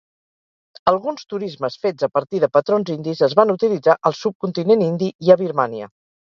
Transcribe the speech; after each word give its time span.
Alguns 0.91 1.25
turismes 1.33 1.77
fets 1.83 2.07
a 2.07 2.09
partir 2.15 2.39
de 2.45 2.49
patrons 2.57 2.89
indis 2.95 3.21
es 3.29 3.37
van 3.41 3.53
utilitzar 3.57 3.97
al 4.11 4.17
subcontinent 4.23 4.85
indi 4.89 5.13
i 5.29 5.33
a 5.37 5.39
Birmània. 5.45 5.93